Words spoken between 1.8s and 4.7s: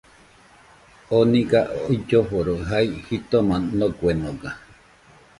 uilloforo jai jitoma noguenoga